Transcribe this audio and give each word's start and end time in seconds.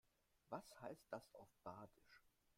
Was 0.49 0.81
heißt 0.81 1.05
das 1.11 1.31
auf 1.35 1.47
Badisch? 1.63 2.23